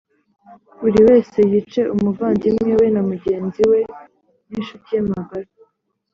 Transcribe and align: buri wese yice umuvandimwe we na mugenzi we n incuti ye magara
buri 0.79 0.99
wese 1.07 1.37
yice 1.51 1.81
umuvandimwe 1.95 2.71
we 2.79 2.87
na 2.95 3.01
mugenzi 3.09 3.61
we 3.71 3.79
n 4.49 4.51
incuti 4.57 4.91
ye 4.95 5.01
magara 5.11 5.49